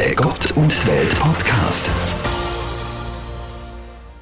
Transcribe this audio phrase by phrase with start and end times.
[0.00, 1.90] Der Gott und Welt Podcast.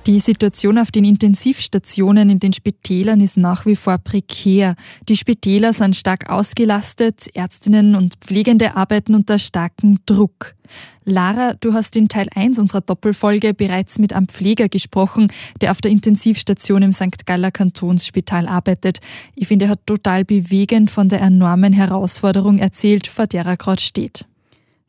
[0.08, 4.75] Die Situation auf den Intensivstationen in den Spitälern ist nach wie vor prekär.
[5.08, 10.56] Die Spitäler sind stark ausgelastet, Ärztinnen und Pflegende arbeiten unter starkem Druck.
[11.04, 15.80] Lara, du hast in Teil 1 unserer Doppelfolge bereits mit einem Pfleger gesprochen, der auf
[15.80, 17.24] der Intensivstation im St.
[17.24, 18.98] Galler Kantonsspital arbeitet.
[19.36, 23.80] Ich finde, er hat total bewegend von der enormen Herausforderung erzählt, vor der er gerade
[23.80, 24.26] steht.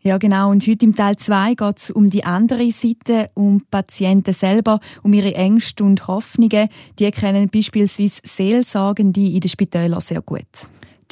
[0.01, 0.49] Ja, genau.
[0.49, 5.11] Und heute im Teil 2 geht es um die andere Seite, um Patienten selber, um
[5.11, 6.69] ihre Ängste und Hoffnungen.
[6.99, 10.47] Die kennen beispielsweise Seelsorgende in den Spitälern sehr gut.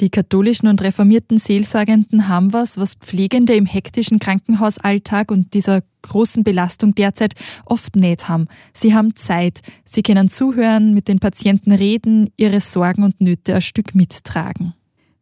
[0.00, 6.44] Die katholischen und reformierten Seelsorgenden haben was, was Pflegende im hektischen Krankenhausalltag und dieser großen
[6.44, 7.34] Belastung derzeit
[7.66, 8.46] oft nicht haben.
[8.72, 9.60] Sie haben Zeit.
[9.84, 14.72] Sie können zuhören, mit den Patienten reden, ihre Sorgen und Nöte ein Stück mittragen.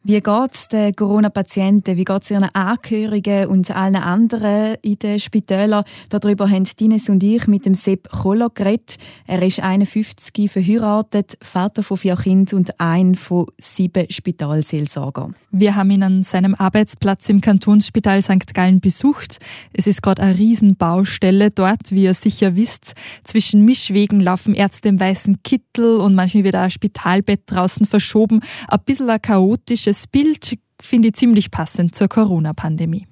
[0.09, 1.97] Wie geht es den Corona-Patienten?
[1.97, 5.83] Wie geht es ihren Angehörigen und allen anderen in den Spitälern?
[6.11, 8.99] Darüber haben Dines und ich mit dem Sepp Koller geredet.
[9.27, 15.35] Er ist 51, verheiratet, Vater von vier Kindern und ein von sieben Spitalseelsorgern.
[15.51, 18.55] Wir haben ihn an seinem Arbeitsplatz im Kantonsspital St.
[18.55, 19.39] Gallen besucht.
[19.73, 22.93] Es ist gerade eine Riesenbaustelle dort, wie ihr sicher wisst.
[23.25, 28.39] Zwischen Mischwegen laufen Ärzte im weißen Kittel und manchmal wird auch ein Spitalbett draußen verschoben.
[28.69, 33.07] Ein bisschen ein chaotisches das Bild finde ich ziemlich passend zur Corona-Pandemie.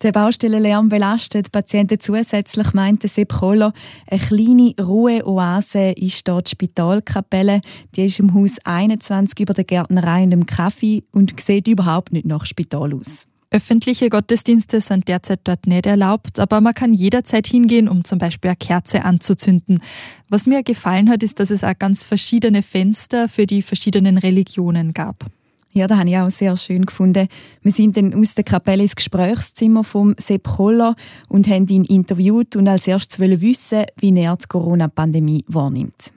[0.00, 3.72] Der Baustellenlärm belastet Patienten zusätzlich, meinte Sepp Kohler.
[4.06, 7.60] Eine kleine Ruheoase ist dort die Spitalkapelle.
[7.96, 12.26] Die ist im Haus 21 über der Gärtnerei und dem Kaffee und sieht überhaupt nicht
[12.26, 13.26] nach Spital aus.
[13.50, 18.50] Öffentliche Gottesdienste sind derzeit dort nicht erlaubt, aber man kann jederzeit hingehen, um zum Beispiel
[18.50, 19.82] eine Kerze anzuzünden.
[20.28, 24.94] Was mir gefallen hat, ist, dass es auch ganz verschiedene Fenster für die verschiedenen Religionen
[24.94, 25.26] gab.
[25.72, 27.28] Ja, das habe ich auch sehr schön gefunden.
[27.62, 30.96] Wir sind dann aus der Kapelle ins Gesprächszimmer von Sepp Koller
[31.28, 36.12] und haben ihn interviewt und als erstes wissen, wie er die Corona-Pandemie wahrnimmt.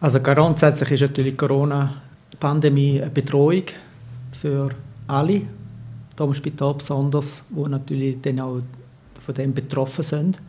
[0.00, 3.62] Also grundsätzlich ist natürlich die Corona-Pandemie eine Bedrohung
[4.32, 4.68] für
[5.06, 5.46] alle, hier
[6.18, 8.60] im Spital besonders, die natürlich dann auch
[9.18, 10.42] von dem betroffen sind.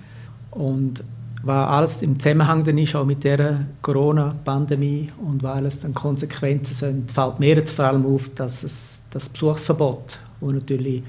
[0.52, 1.02] Und
[1.44, 6.74] was alles im Zusammenhang dann ist, auch mit der Corona-Pandemie und was alles dann Konsequenzen
[6.74, 11.04] sind, fällt mir jetzt vor allem auf, dass es das Besuchsverbot, wo natürlich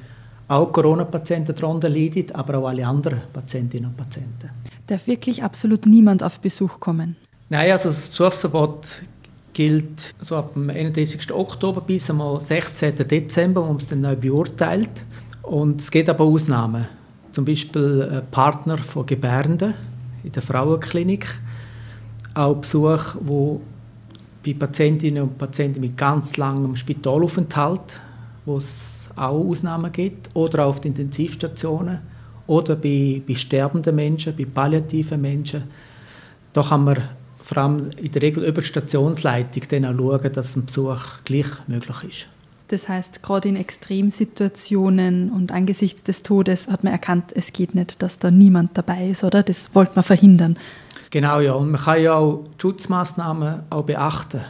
[0.48, 4.50] auch Corona-Patienten darunter leiden, aber auch alle anderen Patientinnen und Patienten.
[4.86, 7.16] Darf wirklich absolut niemand auf Besuch kommen?
[7.48, 8.86] Nein, also das Besuchsverbot
[9.52, 11.32] gilt so ab dem 31.
[11.32, 12.96] Oktober bis am 16.
[13.08, 15.04] Dezember, wo man es dann neu beurteilt.
[15.42, 16.86] Und es gibt aber Ausnahmen.
[17.32, 19.74] Zum Beispiel Partner von Gebärenden,
[20.24, 21.26] in der Frauenklinik.
[22.34, 23.60] Auch Besuch, wo
[24.44, 28.00] bei Patientinnen und Patienten mit ganz langem Spitalaufenthalt,
[28.44, 32.00] wo es auch Ausnahmen gibt, oder auf den Intensivstationen
[32.46, 35.64] oder bei, bei sterbenden Menschen, bei palliativen Menschen.
[36.52, 37.02] Da kann man
[37.40, 41.46] vor allem in der Regel über die Stationsleitung dann auch schauen, dass ein Besuch gleich
[41.66, 42.26] möglich ist.
[42.68, 48.02] Das heißt, gerade in Extremsituationen und angesichts des Todes hat man erkannt, es geht nicht,
[48.02, 49.42] dass da niemand dabei ist, oder?
[49.42, 50.58] Das wollte man verhindern.
[51.10, 51.52] Genau, ja.
[51.52, 54.40] Und man kann ja auch Schutzmaßnahmen auch beachten,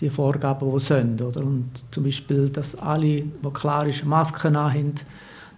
[0.00, 1.20] die Vorgaben, die sind.
[1.20, 1.40] Oder?
[1.40, 4.94] Und zum Beispiel, dass alle, die klar ist, Masken haben,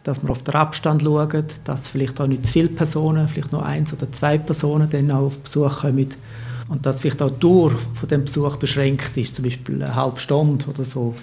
[0.02, 3.64] dass man auf den Abstand schaut, dass vielleicht auch nicht zu viele Personen, vielleicht nur
[3.64, 6.14] eins oder zwei Personen dann auch auf Besuch kommen.
[6.68, 10.18] Und dass vielleicht auch die Dauer von dem Besuch beschränkt ist, zum Beispiel eine halbe
[10.18, 11.14] Stunde oder so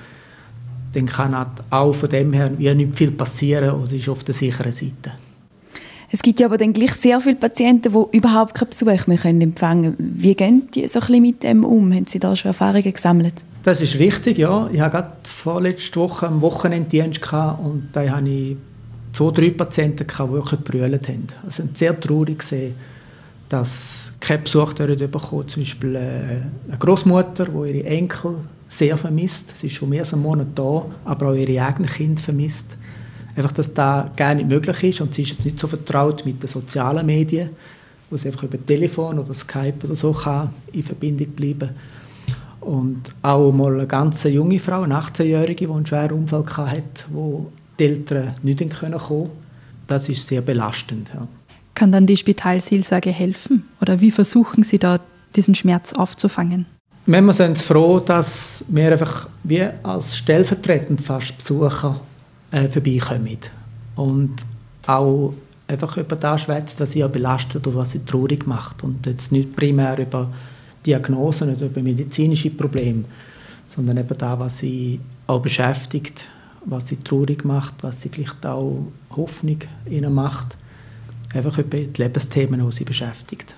[0.93, 1.35] dann kann
[1.69, 5.13] auch von dem her wie nicht viel passieren und ist auf der sicheren Seite.
[6.11, 9.97] Es gibt ja aber dann gleich sehr viele Patienten, die überhaupt keinen Besuch mehr empfangen
[9.97, 10.13] können.
[10.15, 11.91] Wie gehen die so ein mit dem um?
[11.91, 13.33] Haben Sie da schon Erfahrungen gesammelt?
[13.63, 14.69] Das ist richtig, ja.
[14.71, 18.57] Ich hatte gerade vorletzte Woche einen Wochenenddienst und da hatte ich
[19.13, 21.27] zwei, drei Patienten, die wirklich gebrüllt haben.
[21.45, 22.75] Also sehr traurig gesehen,
[23.49, 25.47] dass kein Besuch bekommen.
[25.47, 25.99] Zum Beispiel äh,
[26.67, 28.35] eine Großmutter, die ihre Enkel
[28.77, 29.57] sehr vermisst.
[29.57, 32.77] Sie ist schon mehr als einen Monat da, aber auch ihre eigenen Kinder vermisst.
[33.35, 36.43] Einfach, dass das gar nicht möglich ist und sie ist jetzt nicht so vertraut mit
[36.43, 37.49] den sozialen Medien,
[38.09, 41.69] wo sie einfach über Telefon oder Skype oder so kann in Verbindung bleiben
[42.61, 47.51] und auch mal eine ganz junge Frau, eine 18-Jährige, die einen schweren Unfall hatte, wo
[47.77, 49.29] die Eltern nicht kommen konnten.
[49.87, 51.11] Das ist sehr belastend.
[51.13, 51.27] Ja.
[51.75, 53.67] Kann dann die Spitalseelsorge helfen?
[53.81, 54.99] Oder wie versuchen Sie da,
[55.35, 56.67] diesen Schmerz aufzufangen?
[57.05, 61.99] Manchmal sind wir froh, dass wir einfach wie als stellvertretend fast Besucher
[62.51, 63.39] äh, vorbeikommen.
[63.95, 64.35] Und
[64.87, 65.33] auch
[65.67, 68.83] einfach über das schwätzt, was sie belastet oder was sie traurig macht.
[68.83, 70.31] Und jetzt nicht primär über
[70.85, 73.03] Diagnosen oder über medizinische Probleme,
[73.67, 76.27] sondern eben das, was sie auch beschäftigt
[76.65, 78.85] was sie traurig macht, was sie vielleicht auch
[79.15, 79.59] Hoffnung
[79.89, 80.57] ihnen macht.
[81.33, 83.55] Einfach über die Lebensthemen, die sie beschäftigt.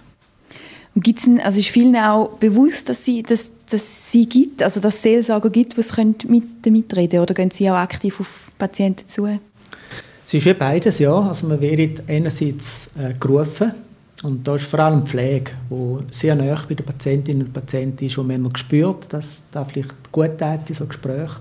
[1.02, 5.02] Gibt's also ist vielen auch bewusst, dass sie, dass, dass sie gibt, also dass es
[5.02, 8.28] Seelsorger gibt, die mit, mitreden oder gehen sie auch aktiv auf
[8.58, 9.28] Patienten zu?
[10.26, 11.14] Es ist wie beides, ja.
[11.20, 13.72] Also man wird einerseits äh, gerufen
[14.24, 18.18] und da ist vor allem Pflege, wo sehr nah bei den Patientinnen und Patienten ist,
[18.18, 21.32] wo man spürt, dass da vielleicht gut tät in so Gespräch.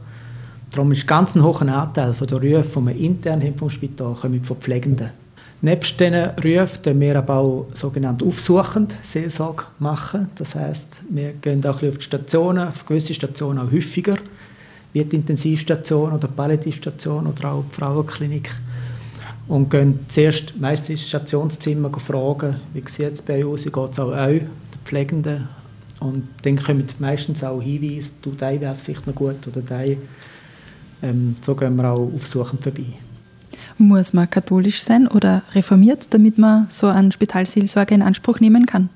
[0.71, 4.15] Darum ist ganz ein hoher Anteil von der Rufe, die wir intern haben vom Spital,
[4.15, 5.11] kommen von Pflegenden.
[5.65, 6.15] Nebst diesen
[6.45, 10.29] Rufen machen wir aber auch sogenannte aufsuchend Seelsorge machen.
[10.35, 14.17] Das heißt, wir gehen auch auf die Stationen, auf gewisse Stationen auch häufiger,
[14.93, 18.51] wie die Intensivstation oder die Palliativstation oder auch die Frauenklinik
[19.49, 23.99] und gehen zuerst meistens ins Stationszimmer fragen, wie sieht es bei uns, wie geht es
[23.99, 24.51] auch euch, den
[24.85, 25.49] Pflegenden.
[25.99, 29.97] Und dann kommen meistens auch Hinweise, du, dein wäre es vielleicht noch gut oder dein.
[31.03, 32.85] Ähm, so gehen wir auch aufsuchend vorbei.
[33.79, 38.89] Muss man katholisch sein oder reformiert, damit man so einen Spitalseelsorge in Anspruch nehmen kann?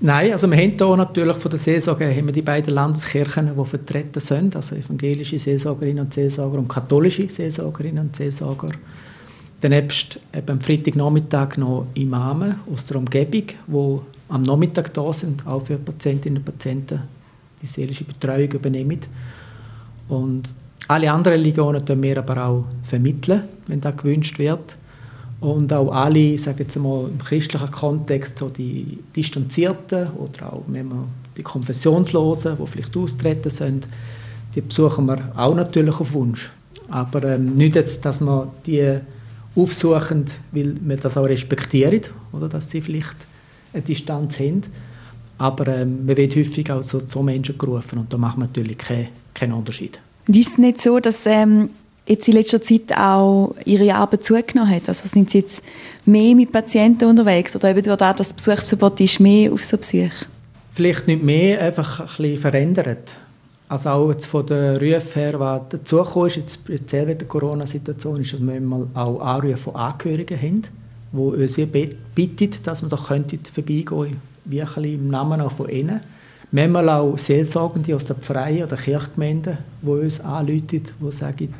[0.00, 3.64] Nein, also wir haben hier natürlich von der Seelsorge haben wir die beiden Landeskirchen, die
[3.64, 8.68] vertreten sind, also evangelische Seelsorgerinnen und Seelsorger und katholische Seelsorgerinnen und Seelsorger.
[9.60, 15.62] Danebst eben am Freitagnachmittag noch Imame aus der Umgebung, die am Nachmittag da sind, auch
[15.62, 17.00] für Patientinnen und Patienten
[17.60, 19.00] die seelische Betreuung übernehmen.
[20.08, 20.48] Und
[20.86, 24.76] alle anderen Religionen tun wir aber auch vermitteln, wenn das gewünscht wird.
[25.40, 30.88] Und auch alle, sage jetzt mal, im christlichen Kontext, so die Distanzierten oder auch wenn
[30.88, 31.04] wir
[31.36, 33.86] die Konfessionslosen, die vielleicht austreten sind,
[34.54, 36.50] die besuchen wir auch natürlich auf Wunsch.
[36.88, 38.98] Aber ähm, nicht jetzt, dass man die
[39.54, 42.00] aufsuchend, weil wir das auch respektieren,
[42.32, 43.16] oder, dass sie vielleicht
[43.72, 44.62] eine Distanz haben.
[45.36, 48.78] Aber ähm, man wird häufig auch so, so Menschen gerufen und da macht man natürlich
[48.78, 50.00] keinen kein Unterschied.
[50.28, 51.70] Und ist es nicht so, dass ähm,
[52.06, 54.88] jetzt in letzter Zeit auch Ihre Arbeit zugenommen hat?
[54.88, 55.62] Also sind Sie jetzt
[56.04, 60.12] mehr mit Patienten unterwegs oder eben durch das, Besuchsverbot ist, mehr auf so Besuch?
[60.70, 63.10] Vielleicht nicht mehr, einfach ein bisschen verändert.
[63.70, 68.20] Also auch jetzt von der Rufe her, was dazugekommen ist, jetzt speziell mit der Corona-Situation,
[68.20, 70.62] ist, dass wir auch Anrufe von Angehörigen haben,
[71.12, 71.56] die uns
[72.14, 76.00] bitten, dass wir doch vorbeigehen könnten, wirklich im Namen auch von ihnen.
[76.50, 81.54] Manchmal auch Seelsorgende aus der Pfarrei oder Kirchgemeinden, die uns anrufen, die sagen,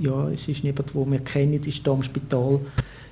[0.00, 2.60] ja, es ist niemand, den wir kennen, ist hier im Spital,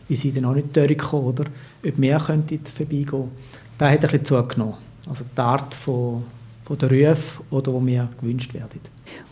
[0.08, 1.44] wie sie dann auch nicht durchgekommen, oder
[1.87, 3.31] ob wir vorbeigehen könnten.
[3.78, 4.75] Das hat ein bisschen zugenommen.
[5.08, 6.25] Also die Art von
[6.70, 8.81] von den Rufen oder die mir gewünscht werden.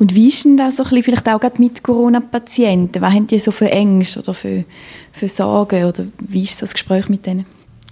[0.01, 3.01] Und wie ist denn das so ein bisschen, vielleicht auch gerade mit Corona-Patienten?
[3.01, 4.65] Was haben die so für Ängste oder für,
[5.13, 5.85] für Sorgen?
[5.85, 7.47] Oder wie ist das Gespräch mit denen?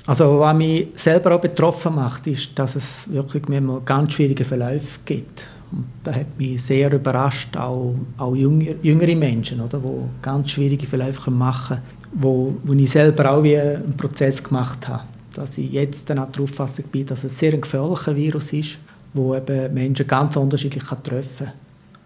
[0.06, 5.00] Also was mich selber auch betroffen macht, ist, dass es wirklich manchmal ganz schwierige Verläufe
[5.04, 5.46] gibt.
[5.72, 10.86] Und das hat mich sehr überrascht, auch, auch jüngere, jüngere Menschen, oder, die ganz schwierige
[10.86, 11.82] Verläufe machen können,
[12.12, 15.02] wo, wo ich selber auch wie einen Prozess gemacht habe.
[15.34, 18.78] Dass ich jetzt dann auch der Auffassung bin, dass es sehr ein gefährlicher Virus ist
[19.16, 21.54] wo eben Menschen ganz unterschiedlich treffen kann.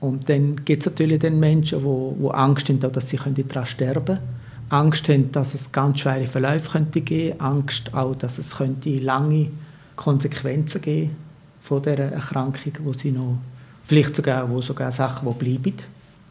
[0.01, 4.40] Und dann gibt es natürlich den Menschen, die Angst haben, dass sie daran sterben können.
[4.71, 9.49] Angst haben, dass es ganz schwere Verläufe könnte geben Angst auch, dass es könnte lange
[9.97, 11.17] Konsequenzen geben
[11.61, 13.39] von dieser Erkrankung, wo sie noch,
[13.85, 15.75] vielleicht sogar, wo sogar Sachen wo bleiben.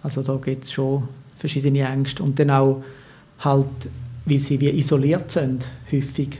[0.01, 2.23] Also da gibt es schon verschiedene Ängste.
[2.23, 2.81] Und dann auch
[3.39, 3.67] halt,
[4.25, 6.39] wie sie wie isoliert sind, häufig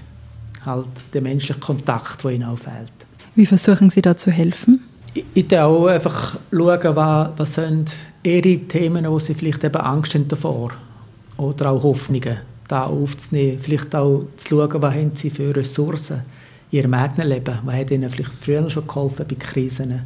[0.65, 2.91] halt der menschliche Kontakt, der ihnen auch fehlt.
[3.36, 4.84] Wie versuchen Sie da zu helfen?
[5.13, 10.13] Ich, ich auch einfach schauen, was, was sind Ihre Themen, wo Sie vielleicht eben Angst
[10.13, 10.72] haben davor
[11.39, 13.60] oder auch Hoffnungen da aufzunehmen.
[13.60, 16.22] Vielleicht auch zu schauen, was haben Sie für Ressourcen
[16.72, 20.01] in Ihrem eigenen Leben, was hat Ihnen vielleicht früher schon geholfen bei Krisen.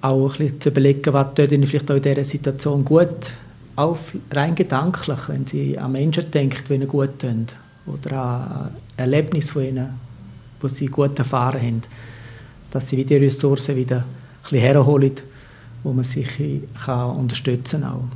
[0.00, 3.32] Auch ein bisschen zu überlegen, was tut Ihnen vielleicht auch in dieser Situation gut,
[3.76, 3.98] auch
[4.30, 7.46] rein gedanklich, wenn Sie an Menschen denken, die Ihnen gut tun
[7.86, 9.90] oder an Erlebnisse von Ihnen,
[10.62, 11.82] die Sie gut erfahren haben
[12.70, 14.04] dass sie wieder Ressourcen wieder
[14.50, 15.12] ein herholen,
[15.82, 16.28] wo man sich
[16.84, 18.10] kann unterstützen kann.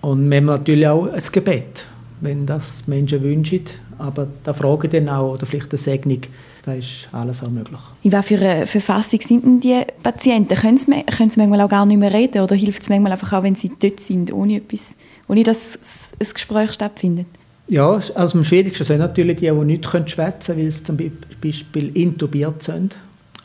[0.00, 1.86] Und wir haben natürlich auch ein Gebet,
[2.20, 3.62] wenn das Menschen wünschen,
[3.98, 6.20] aber da fragen dann auch, oder vielleicht eine Segnung,
[6.64, 7.80] da ist alles auch möglich.
[8.02, 10.54] In welcher Verfassung sind denn die Patienten?
[10.54, 13.32] Können sie, können sie manchmal auch gar nicht mehr reden oder hilft es manchmal einfach
[13.32, 14.94] auch, wenn sie dort sind, ohne, etwas,
[15.28, 15.78] ohne dass
[16.18, 17.26] ein Gespräch stattfindet?
[17.68, 20.96] Ja, also am schwierigsten sind natürlich die, die nicht schwätzen können, weil sie zum
[21.42, 22.96] Beispiel intubiert sind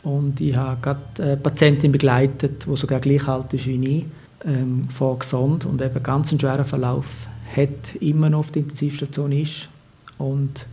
[0.04, 4.04] und ich habe gerade eine Patientin begleitet, die sogar gleich alt ist wie ich,
[4.44, 9.32] ähm, vor gesund und eben ganz einen schweren Verlauf hat, immer noch auf der Intensivstation
[9.32, 9.68] ist.
[10.18, 10.66] Und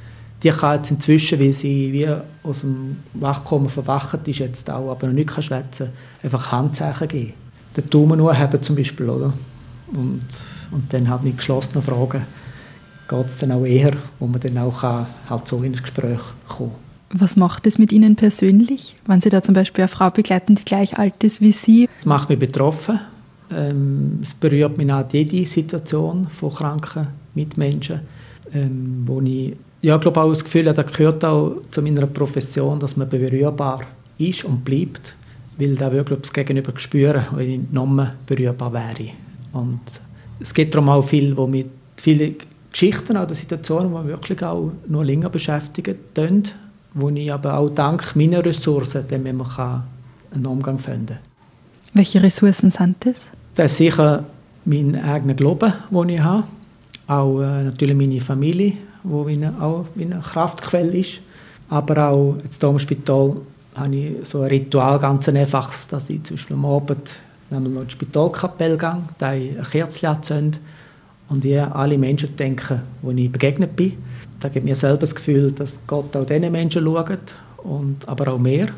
[0.43, 2.07] die kann jetzt inzwischen, weil sie wie
[2.43, 5.89] aus dem Wachkommen verwacht ist, jetzt auch, aber noch nicht schwätzen
[6.23, 7.33] einfach Handzeichen geben.
[7.75, 9.33] Den Daumen nur haben zum Beispiel, oder?
[9.93, 10.25] Und,
[10.71, 12.23] und dann halt mit geschlossenen Fragen
[13.07, 16.75] geht es dann auch eher, wo man dann auch kann, halt so ins Gespräch kommen
[17.11, 20.63] Was macht es mit Ihnen persönlich, wenn Sie da zum Beispiel eine Frau begleiten, die
[20.63, 21.89] gleich alt ist wie Sie?
[21.99, 22.99] Es macht mich betroffen.
[23.51, 28.01] Ähm, es berührt mich auch jede Situation von kranken Mitmenschen,
[28.53, 32.98] ähm, wo ich ja, glaube auch das Gefühl das gehört auch zu meiner Profession, dass
[32.98, 33.82] man berührbar
[34.18, 35.15] ist und bleibt,
[35.58, 39.12] weil da wirklich das Gegenüber spüren, wenn ich nicht berührbar wäre.
[39.53, 39.79] Und
[40.39, 42.36] es gibt darum auch viel, wo mit viele
[42.72, 46.44] Geschichten oder Situationen, die wirklich auch noch länger beschäftigen, tun,
[46.94, 49.84] wo ich aber auch dank meiner Ressourcen dann man
[50.32, 51.18] einen Umgang finden.
[51.94, 53.27] Welche Ressourcen sind das?
[53.60, 54.24] Das ist sicher
[54.63, 56.46] mein eigener Glauben, den ich habe.
[57.08, 61.20] Auch äh, natürlich meine Familie, die auch eine Kraftquelle ist.
[61.68, 63.36] Aber auch jetzt hier im Spital
[63.75, 67.10] habe ich so ein Ritual, ganz einfaches, dass ich zum Beispiel am Abend
[67.50, 70.58] noch in die Spitalkapelle gehe, da ich ein Kerzchen anzünde
[71.28, 73.98] und ich alle Menschen denke, die ich begegnet bin.
[74.39, 78.39] Da gibt mir selber das Gefühl, dass Gott auch diesen Menschen schaut, und, aber auch
[78.39, 78.70] mehr.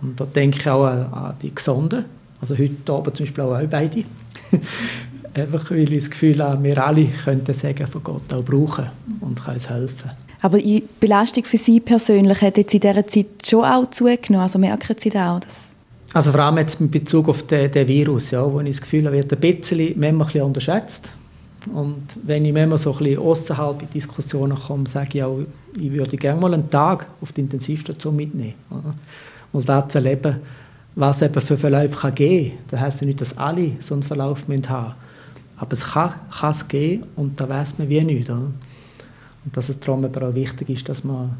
[0.00, 2.06] Und da denke ich auch an, an die Gesunden.
[2.40, 4.04] Also heute Abend zum Beispiel auch, auch beide.
[5.34, 8.90] Einfach weil ich das Gefühl habe, wir alle könnten Segen von Gott auch brauchen
[9.20, 10.10] und können uns helfen.
[10.42, 14.42] Aber die Belastung für Sie persönlich hat jetzt in dieser Zeit schon auch zugenommen?
[14.42, 15.40] Also merken Sie das auch?
[15.40, 15.72] Dass
[16.14, 19.06] also vor allem jetzt in Bezug auf den, den Virus, ja, wo ich das Gefühl
[19.06, 21.10] habe, wird ein bisschen, manchmal ein bisschen unterschätzt.
[21.72, 25.38] Und wenn ich manchmal so ein bisschen außerhalb in Diskussionen komme, sage ich auch,
[25.80, 28.54] ich würde gerne mal einen Tag auf die Intensivstation mitnehmen.
[28.70, 28.94] Oder?
[29.52, 30.36] Und da zu erleben,
[30.94, 32.58] was eben für Verläufe kann geben kann.
[32.70, 34.94] Das heisst ja nicht, dass alle so einen Verlauf haben müssen.
[35.56, 38.28] Aber es kann, kann es geben und da weiß man wie nicht.
[38.28, 38.40] Oder?
[39.44, 41.30] Und dass es darum aber auch wichtig ist, dass man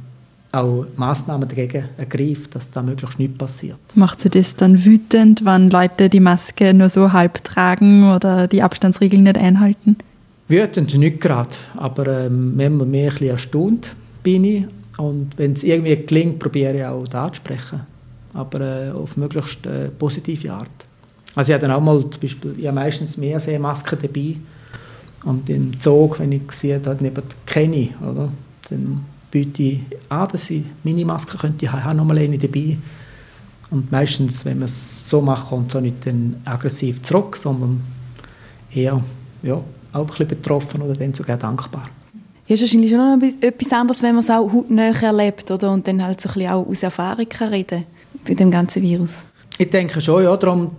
[0.52, 3.78] auch Massnahmen dagegen ergreift, dass da möglichst nichts passiert.
[3.94, 8.62] Macht Sie das dann wütend, wenn Leute die Maske nur so halb tragen oder die
[8.62, 9.96] Abstandsregeln nicht einhalten?
[10.48, 14.64] Wütend nicht gerade, aber ähm, manchmal mehr ein bisschen erstaunt bin ich.
[14.98, 17.80] Und wenn es irgendwie gelingt, probiere ich auch da anzusprechen.
[18.34, 20.68] Aber äh, auf möglichst äh, positive Art.
[21.34, 24.36] Also ich habe dann auch mal zum Beispiel, ich habe meistens mehr Masken dabei.
[25.24, 28.28] Und im Zug, wenn ich sehe, da neben kenne oder,
[28.68, 31.64] dann biete ich an, dass ich meine Maske könnte.
[31.64, 32.76] Ich habe noch mal eine dabei.
[33.70, 37.80] Und meistens, wenn man es so macht, kommt es auch nicht dann aggressiv zurück, sondern
[38.74, 39.02] eher
[39.42, 39.54] ja,
[39.92, 41.84] auch ein bisschen betroffen oder dann sogar dankbar.
[42.46, 45.72] Ja, ist wahrscheinlich schon noch etwas anderes, wenn man es auch hautnah erlebt oder?
[45.72, 47.84] und dann halt so ein bisschen auch aus Erfahrung kann reden
[48.24, 49.26] bei dem ganzen Virus.
[49.58, 50.36] Ich denke schon, ja.
[50.36, 50.70] Darum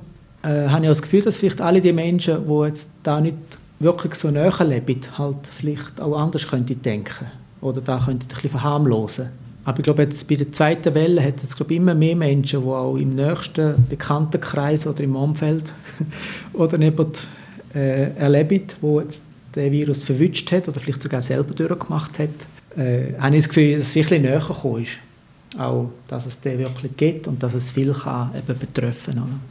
[0.44, 3.38] äh, habe ich das Gefühl, dass vielleicht alle die Menschen, die jetzt da nicht
[3.80, 7.26] wirklich so näher leben, halt vielleicht auch anders könnte denken
[7.62, 9.28] oder da könnte ein bisschen verharmlosen.
[9.66, 12.68] Aber ich glaube, jetzt bei der zweiten Welle hat es glaube immer mehr Menschen, die
[12.68, 15.72] auch im nächsten Bekanntenkreis oder im Umfeld
[16.54, 17.08] oder neben
[17.74, 19.22] äh, erleben, wo jetzt
[19.56, 22.30] der Virus verwünscht hat oder vielleicht sogar selber durchgemacht hat,
[22.78, 24.92] äh, habe ich das Gefühl, dass es wirklich näher gekommen ist.
[25.58, 29.42] Auch, dass es den wirklich gibt und dass es viel kann eben betreffen kann.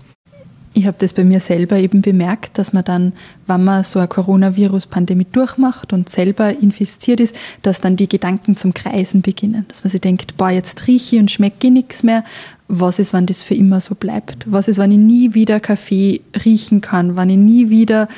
[0.75, 3.12] Ich habe das bei mir selber eben bemerkt, dass man dann,
[3.47, 8.73] wenn man so eine Coronavirus-Pandemie durchmacht und selber infiziert ist, dass dann die Gedanken zum
[8.73, 9.66] Kreisen beginnen.
[9.68, 12.25] Dass man sich denkt, boah, jetzt rieche ich und schmecke ich nichts mehr.
[12.68, 14.50] Was ist, wenn das für immer so bleibt?
[14.50, 17.16] Was ist, wenn ich nie wieder Kaffee riechen kann?
[17.16, 18.09] Wenn ich nie wieder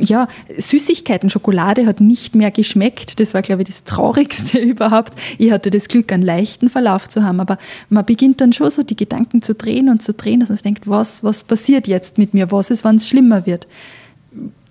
[0.00, 3.20] ja, Süßigkeiten, Schokolade hat nicht mehr geschmeckt.
[3.20, 5.14] Das war, glaube ich, das Traurigste überhaupt.
[5.38, 8.82] Ich hatte das Glück, einen leichten Verlauf zu haben, aber man beginnt dann schon so
[8.82, 12.18] die Gedanken zu drehen und zu drehen, dass man sich denkt, was, was passiert jetzt
[12.18, 12.50] mit mir?
[12.50, 13.66] Was ist, wenn es schlimmer wird?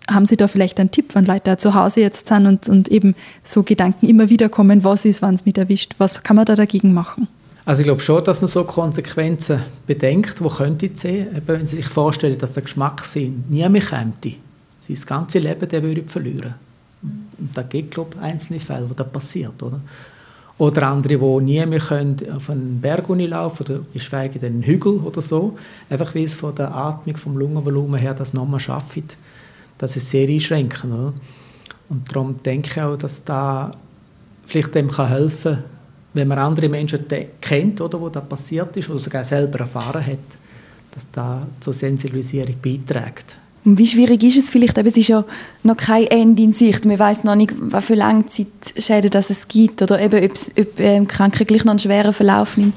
[0.10, 3.16] Haben Sie da vielleicht einen Tipp, wenn Leute zu Hause jetzt sind und, und eben
[3.44, 5.94] so Gedanken immer wieder kommen, was ist, wenn es mich erwischt?
[6.00, 7.28] Was kann man da dagegen machen?
[7.66, 11.76] Also ich glaube schon, dass man so Konsequenzen bedenkt, wo könnte ich sehen, wenn Sie
[11.76, 14.14] sich vorstellen, dass der Geschmackssinn nie mehr käme
[14.96, 16.56] sein ganzes Leben der würde verlieren.
[17.02, 19.62] Und da gibt ich, einzelne Fälle, wo das passiert.
[19.64, 19.80] Oder,
[20.58, 24.98] oder andere, die nie mehr können auf einen Berg laufen oder geschweige denn einen Hügel
[24.98, 25.58] oder so,
[25.90, 29.16] einfach weil es von der Atmung, vom Lungenvolumen her das nochmal schafft.
[29.78, 30.94] Das ist sehr einschränkend.
[30.94, 31.14] Oder?
[31.88, 33.72] Und darum denke ich auch, dass da
[34.46, 35.64] vielleicht dem kann helfen kann,
[36.14, 37.06] wenn man andere Menschen
[37.40, 40.18] kennt, oder, wo das passiert ist oder sogar selber erfahren hat,
[40.92, 43.38] dass da zur Sensibilisierung beiträgt.
[43.66, 44.78] Und wie schwierig ist es vielleicht?
[44.78, 45.26] es ist ja
[45.64, 46.86] noch kein Ende in Sicht.
[46.86, 51.08] Man weiß noch nicht, was für Langzeitschäden das es gibt oder eben, ob, ob ähm,
[51.08, 52.76] Kranke gleich noch einen schweren Verlauf nimmt.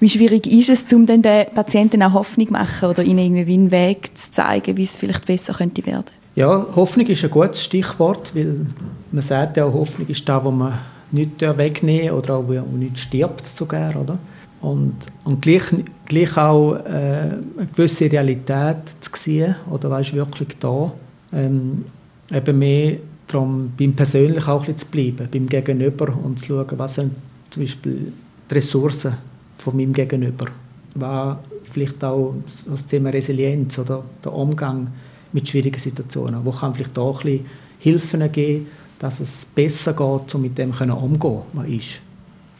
[0.00, 3.70] Wie schwierig ist es, um den Patienten auch Hoffnung zu machen oder ihnen irgendwie einen
[3.70, 6.06] Weg zu zeigen, wie es vielleicht besser könnte werden?
[6.34, 8.66] Ja, Hoffnung ist ein gutes Stichwort, weil
[9.12, 10.78] man sagt ja, Hoffnung ist da, wo man
[11.12, 14.18] nicht wegnehmen oder auch wo nicht stirbt sogar, oder?
[14.62, 15.64] Und, und gleich,
[16.06, 20.92] gleich auch äh, eine gewisse Realität zu sehen, oder weißt wirklich da.
[21.32, 21.84] Ähm,
[22.32, 26.94] eben mehr darum, beim Persönlichen auch ein zu bleiben, beim Gegenüber und zu schauen, was
[26.94, 27.12] sind
[27.50, 28.12] zum Beispiel
[28.50, 29.14] die Ressourcen
[29.58, 30.46] von meinem Gegenüber.
[30.94, 32.34] Was vielleicht auch
[32.68, 34.88] das Thema Resilienz oder der Umgang
[35.32, 36.44] mit schwierigen Situationen.
[36.44, 37.46] Wo kann vielleicht auch ein bisschen
[37.78, 38.66] Hilfen geben,
[38.98, 42.00] dass es besser geht, um mit dem umzugehen, was ist.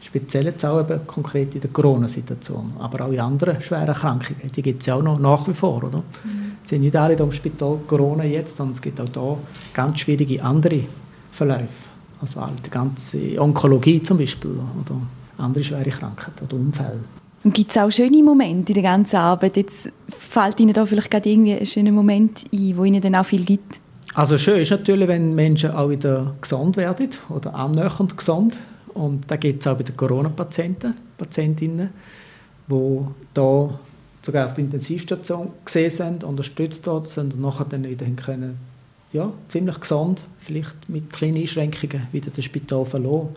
[0.03, 4.51] Speziell jetzt auch eben konkret in der Corona-Situation, aber auch in anderen schweren Erkrankungen.
[4.55, 5.99] Die gibt es ja auch noch nach wie vor, oder?
[5.99, 6.57] Mhm.
[6.63, 9.37] Es sind nicht alle im Spital Corona jetzt, sondern es gibt auch da
[9.73, 10.81] ganz schwierige andere
[11.31, 11.89] Verläufe.
[12.21, 15.01] Also die ganze Onkologie zum Beispiel oder
[15.39, 17.01] andere schwere Krankheiten oder Unfälle.
[17.45, 19.57] Gibt es auch schöne Momente in der ganzen Arbeit?
[19.57, 23.25] Jetzt fällt Ihnen da vielleicht gerade irgendwie ein schöner Moment ein, wo Ihnen dann auch
[23.25, 23.81] viel gibt?
[24.15, 28.57] Also schön ist natürlich, wenn Menschen auch wieder gesund werden oder annähernd gesund.
[28.95, 31.91] Und da gibt es auch bei den Corona-Patienten, Patientinnen,
[32.69, 32.99] die
[33.35, 33.79] da
[34.23, 38.57] sogar auf der Intensivstation gesehen sind, unterstützt worden sind und nachher dann wieder können,
[39.13, 43.29] ja, ziemlich gesund, vielleicht mit kleinen Einschränkungen, wieder das Spital verloren.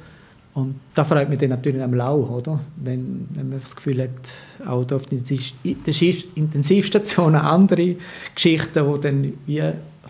[0.53, 2.62] Und da freut mich dann natürlich am Lau, oder?
[2.77, 5.19] Wenn, wenn man das Gefühl hat, auch auf der
[5.63, 7.97] Intensivstation andere
[8.33, 9.63] Geschichten, wo dann wie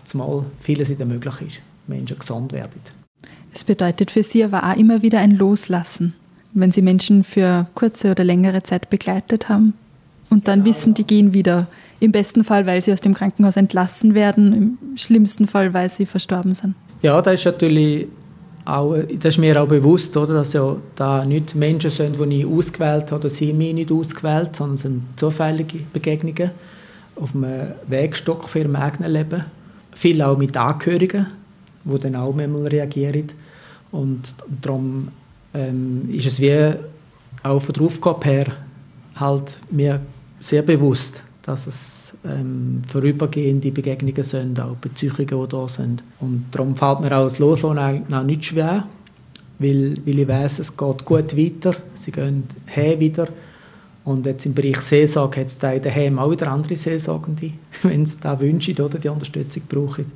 [0.04, 3.05] zumal vieles wieder möglich ist, Menschen gesund werden.
[3.56, 6.12] Es bedeutet für Sie aber auch immer wieder ein Loslassen,
[6.52, 9.72] wenn Sie Menschen für kurze oder längere Zeit begleitet haben
[10.28, 10.76] und dann genau.
[10.76, 11.66] wissen, die gehen wieder.
[11.98, 16.04] Im besten Fall, weil sie aus dem Krankenhaus entlassen werden, im schlimmsten Fall, weil sie
[16.04, 16.74] verstorben sind.
[17.00, 18.08] Ja, das ist natürlich
[18.66, 22.46] auch, das ist mir auch bewusst, oder, dass ja da nicht Menschen sind, die ich
[22.46, 26.50] ausgewählt habe, oder sie mich nicht ausgewählt, sondern es sind zufällige Begegnungen
[27.18, 29.44] auf einem Wegstock für ihr eigenes Leben.
[29.94, 31.28] Viel auch mit Angehörigen,
[31.84, 33.28] die dann auch manchmal reagieren.
[33.96, 35.08] Und darum
[35.54, 36.74] ähm, ist es wie
[37.42, 38.46] auch von der Aufgabe her
[39.14, 40.00] halt mir
[40.38, 46.02] sehr bewusst, dass es ähm, vorübergehende Begegnungen sind, auch Beziehungen, die da sind.
[46.20, 48.86] Und darum fällt mir auch das Loslassen auch nicht schwer,
[49.58, 53.28] weil, weil ich weiß, es geht gut weiter, sie gehen her wieder.
[54.04, 58.18] Und jetzt im Bereich Seelsorge hat es da daheim auch wieder andere Seelsorgende, wenn sie
[58.20, 60.06] da wünschen oder die Unterstützung brauchen,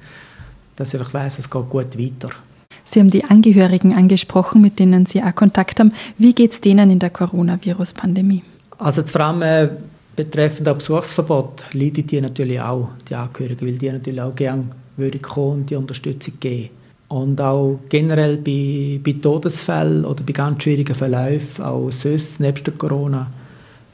[0.77, 2.31] dass ich einfach weiss, es geht gut weiter.
[2.91, 5.93] Sie haben die Angehörigen angesprochen, mit denen Sie auch Kontakt haben.
[6.19, 8.43] Wie geht es denen in der Coronavirus-Pandemie?
[8.79, 9.69] Also vor allem äh,
[10.17, 14.65] betreffend Besuchsverbot leiden die natürlich auch, die Angehörigen, weil die natürlich auch gerne
[14.97, 16.71] würden kommen und die Unterstützung geben.
[17.07, 23.31] Und auch generell bei, bei Todesfällen oder bei ganz schwierigen Verläufen, auch sonst, nebst Corona,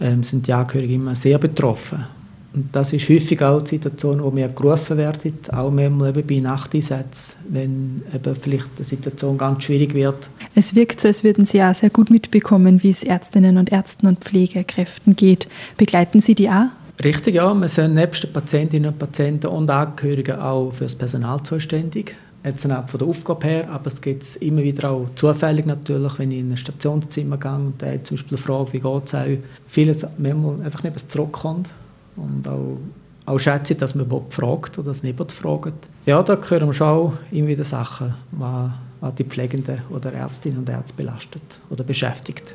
[0.00, 2.15] ähm, sind die Angehörigen immer sehr betroffen.
[2.56, 6.40] Und das ist häufig auch die Situation, wo wir gerufen werden, auch manchmal eben bei
[6.40, 10.30] Nachteinsätzen, wenn eben vielleicht die Situation ganz schwierig wird.
[10.54, 14.06] Es wirkt so, als würden Sie auch sehr gut mitbekommen, wie es Ärztinnen und Ärzten
[14.06, 15.48] und Pflegekräften geht.
[15.76, 16.68] Begleiten Sie die auch?
[17.04, 17.52] Richtig, ja.
[17.52, 22.16] Wir sind nebst den Patientinnen und Patienten und Angehörigen auch für das Personal zuständig.
[22.42, 26.30] Jetzt nicht von der Aufgabe her, aber es gibt immer wieder auch zufällig natürlich, wenn
[26.30, 30.06] ich in ein Stationszimmer gehe und der zum Beispiel fragt, wie geht es euch, vieles
[30.16, 31.68] manchmal einfach nicht zurückkommt
[32.16, 32.78] und auch,
[33.26, 35.74] auch schätze ich, dass man überhaupt fragt oder dass niemand fragt.
[36.06, 40.58] Ja, da hören wir schon auch immer wieder Sachen, was, was die Pflegenden oder Ärztinnen
[40.58, 42.54] und Ärzte belastet oder beschäftigt.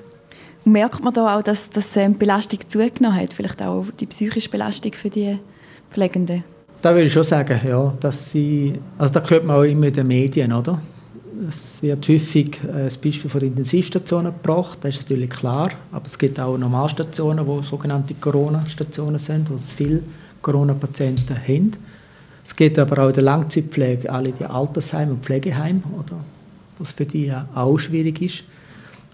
[0.63, 4.49] Merkt man da auch, dass, dass ähm, die Belastung zugenommen hat, vielleicht auch die psychische
[4.49, 5.39] Belastung für die
[5.89, 6.43] Pflegenden?
[6.81, 9.93] Da würde ich schon sagen, ja, dass sie, also da hört man auch immer in
[9.93, 10.79] den Medien, oder?
[11.47, 16.17] Es wird häufig äh, das Beispiel von Intensivstationen gebracht, das ist natürlich klar, aber es
[16.17, 20.03] gibt auch Normalstationen, wo sogenannte Corona-Stationen sind, wo es viele
[20.41, 21.71] Corona-Patienten haben.
[22.43, 26.17] Es gibt aber auch in der Langzeitpflege alle die Altersheime und Pflegeheime, oder,
[26.77, 28.43] was für die auch schwierig ist,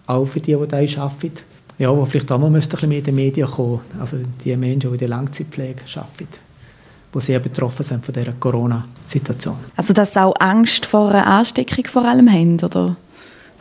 [0.06, 1.32] auch für die, die da arbeiten.
[1.80, 4.90] Ja, wo vielleicht auch mal ein bisschen mehr in die Medien kommen, also die Menschen,
[4.90, 6.47] die in der Langzeitpflege arbeiten
[7.20, 9.58] die sehr betroffen sind von dieser Corona-Situation.
[9.76, 12.96] Also dass sie auch Angst vor einer Ansteckung vor allem haben oder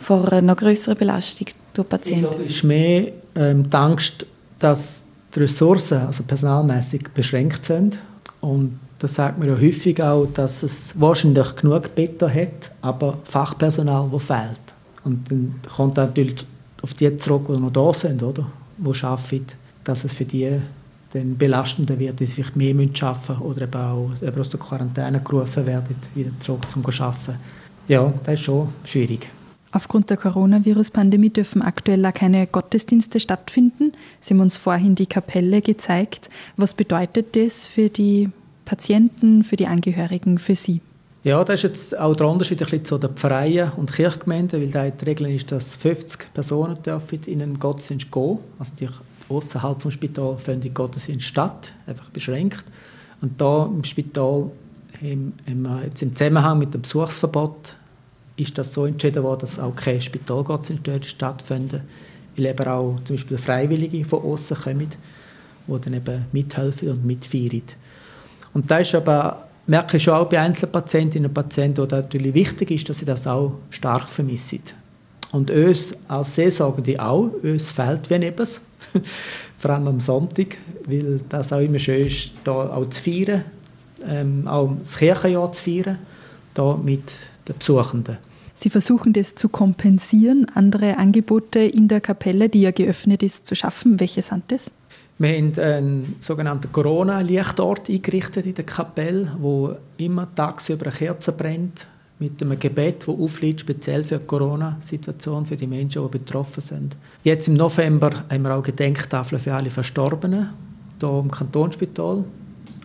[0.01, 2.25] vor einer noch größeren Belastung durch Patienten?
[2.25, 4.27] Ich glaube, es ist mehr ähm, die Angst,
[4.59, 5.03] dass
[5.35, 7.99] die Ressourcen, also personalmäßig, beschränkt sind.
[8.40, 14.09] Und das sagt man ja häufig auch, dass es wahrscheinlich genug Betten hat, aber Fachpersonal,
[14.11, 14.61] das fehlt.
[15.05, 16.47] Und dann kommt natürlich
[16.83, 18.47] auf die zurück, die noch da sind, oder?
[18.79, 19.47] die arbeiten,
[19.85, 20.61] dass es für die
[21.12, 24.61] dann belastender wird, dass sie vielleicht mehr arbeiten müssen oder eben auch eben aus der
[24.61, 27.37] Quarantäne gerufen werden, wieder zurück zum Arbeiten.
[27.88, 29.31] Ja, das ist schon schwierig.
[29.73, 33.92] Aufgrund der Coronavirus-Pandemie dürfen aktuell auch keine Gottesdienste stattfinden.
[34.21, 36.31] Sie haben uns vorhin die Kapelle gezeigt.
[36.57, 38.31] Was bedeutet das für die
[38.64, 40.81] Patienten, für die Angehörigen, für Sie?
[41.25, 44.88] Ja, das ist jetzt auch der Unterschied ein zu den Pfarreien und Kirchgemeinden, weil da
[44.88, 48.38] die Regel ist, dass 50 Personen dürfen in einen Gottesdienst gehen.
[48.59, 48.88] Also die
[49.28, 52.64] außerhalb des Spitals finden Gottesdienst statt, einfach beschränkt.
[53.20, 54.50] Und da im Spital
[55.00, 57.74] im, im, jetzt im Zusammenhang mit dem Besuchsverbot
[58.36, 61.82] ist das so entschieden worden, dass auch keine Spitalgottsentscheide stattfinden,
[62.36, 64.90] weil eben auch zum Beispiel Freiwillige von außen kommen,
[65.66, 67.62] die dann eben mithelfen und mitfeiern.
[68.52, 72.34] Und da ist aber, merke ich schon auch bei Einzelpatientinnen und Patienten, wo das natürlich
[72.34, 74.60] wichtig ist, dass sie das auch stark vermissen.
[75.32, 78.60] Und uns als Seelsorgende auch, uns fehlt wie etwas,
[79.58, 83.44] vor allem am Sonntag, weil das auch immer schön ist, da auch zu feiern,
[84.06, 85.98] ähm, auch das Kirchenjahr zu feiern,
[86.54, 87.10] da mit
[87.48, 88.18] den Besuchenden.
[88.54, 93.54] Sie versuchen das zu kompensieren, andere Angebote in der Kapelle, die ja geöffnet ist, zu
[93.54, 94.00] schaffen.
[94.00, 94.70] Welche sind das?
[95.18, 101.86] Wir haben einen sogenannten Corona-Lichtort eingerichtet in der Kapelle, wo immer tagsüber eine Kerze brennt,
[102.18, 106.96] mit einem Gebet, das aufliegt, speziell für die Corona-Situation, für die Menschen, die betroffen sind.
[107.24, 110.50] Jetzt im November haben wir auch Gedenktafeln für alle Verstorbenen,
[110.98, 112.24] hier im Kantonsspital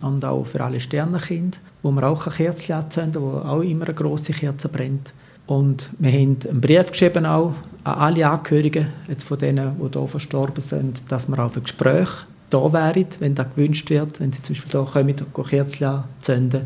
[0.02, 3.94] und auch für alle Sternenkinder, wo wir auch eine Kerze anzünden, wo auch immer eine
[3.94, 5.12] grosse Kerze brennt.
[5.46, 10.06] Und wir haben einen Brief geschrieben auch an alle Angehörigen jetzt von denen, die hier
[10.06, 14.42] verstorben sind, dass wir auch für Gespräche da wären, wenn das gewünscht wird, wenn sie
[14.42, 16.62] zum Beispiel hier kommen und Kerzen anzünden,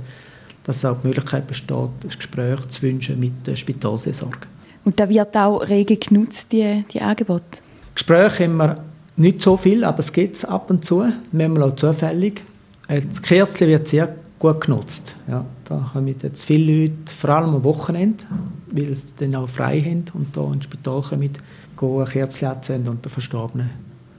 [0.66, 4.48] dass auch die Möglichkeit besteht, ein Gespräch zu wünschen mit der Spitalseelsorge.
[4.84, 7.60] Und da wird auch rege genutzt, die, die Angebote?
[7.94, 8.84] Gespräche haben wir
[9.16, 12.42] nicht so viel, aber es gibt es ab und zu, manchmal auch zufällig.
[12.88, 15.14] Das Kerzchen wird sehr gut genutzt.
[15.28, 18.24] Ja, da haben jetzt viele Leute, vor allem am Wochenende,
[18.70, 21.30] weil sie dann auch frei haben und hier ins Spital kommen,
[21.76, 23.70] gehen ein Kerzchen anzünden und den Verstorbenen,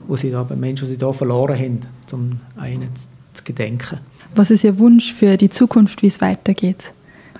[0.06, 1.80] wo sie da, Menschen, die sie hier verloren haben,
[2.12, 2.90] um einen
[3.32, 4.00] zu gedenken.
[4.34, 6.92] Was ist Ihr Wunsch für die Zukunft, wie es weitergeht?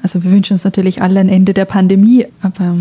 [0.02, 2.76] Also wir wünschen uns natürlich alle ein Ende der Pandemie, aber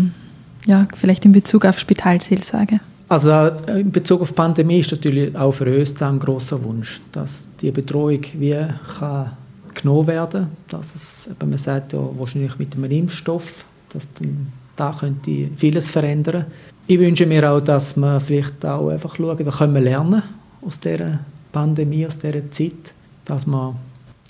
[0.66, 2.80] ja, vielleicht in Bezug auf Spitalseelsorge.
[3.08, 7.48] Also äh, in Bezug auf Pandemie ist natürlich auch für uns ein großer Wunsch, dass
[7.60, 8.66] die Betreuung wie
[8.98, 9.30] kann
[9.74, 14.94] genommen werden, dass es, eben man sagt ja wahrscheinlich mit einem Impfstoff, dass dann da
[14.98, 16.46] könnte vieles verändern.
[16.86, 20.22] Ich wünsche mir auch, dass man vielleicht auch einfach schauen, wie können wir lernen
[20.62, 21.20] aus dieser
[21.52, 22.94] Pandemie, aus dieser Zeit,
[23.24, 23.74] dass man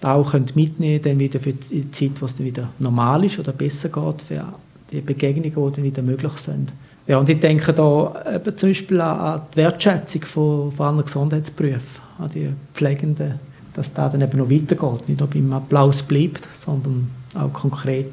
[0.02, 3.88] auch mitnehmen können, wieder für die Zeit, wo es dann wieder normal ist oder besser
[3.88, 4.44] geht, für
[4.90, 6.72] die Begegnungen, die dann wieder möglich sind.
[7.06, 12.02] Ja, und ich denke da eben zum Beispiel an die Wertschätzung von, von anderen Gesundheitsberufen,
[12.18, 13.40] an die Pflegenden,
[13.74, 18.10] dass da dann eben noch weitergeht, nicht nur beim Applaus bleibt, sondern auch konkret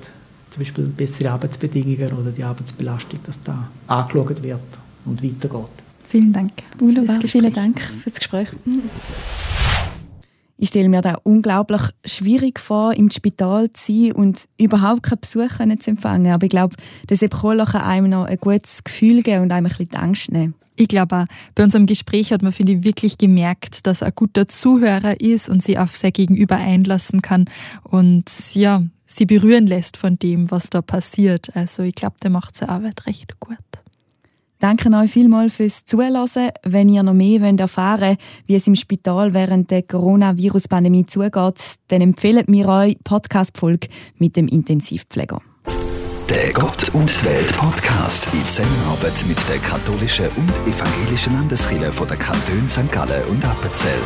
[0.49, 4.59] zum Beispiel bessere Arbeitsbedingungen oder die Arbeitsbelastung, dass da angeschaut wird
[5.03, 5.65] und weitergeht.
[6.07, 6.51] Vielen Dank.
[6.79, 8.47] Wunderbar, vielen Dank fürs Gespräch.
[10.57, 15.57] Ich stelle mir da unglaublich schwierig vor, im Spital zu sein und überhaupt keinen Besuch
[15.57, 16.31] zu empfangen.
[16.31, 16.75] Aber ich glaube,
[17.07, 20.55] das Kohle kann einem noch ein gutes Gefühl geben und einem ein bisschen Angst nehmen.
[20.77, 24.13] Ich glaube auch, bei unserem Gespräch hat man, finde ich, wirklich gemerkt, dass er ein
[24.15, 27.45] guter Zuhörer ist und sie auf sein Gegenüber einlassen kann
[27.83, 31.55] und ja, sie berühren lässt von dem, was da passiert.
[31.55, 33.57] Also ich glaube, der macht seine Arbeit recht gut.
[34.59, 36.49] Danke euch vielmals fürs Zuhören.
[36.63, 42.01] Wenn ihr noch mehr erfahren wollt, wie es im Spital während der Coronavirus-Pandemie zugeht, dann
[42.01, 43.87] empfehlen wir euch Podcast-Folge
[44.17, 45.41] mit dem Intensivpfleger.
[46.29, 52.07] Der Gott und die Welt Podcast in Zusammenarbeit mit der katholischen und evangelischen Landeskirche von
[52.07, 52.91] der Kantone St.
[52.91, 54.01] Gallen und Appenzell.